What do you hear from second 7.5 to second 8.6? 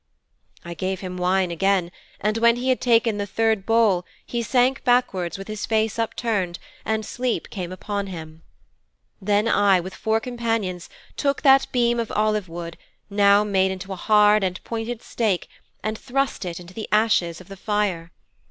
came upon him.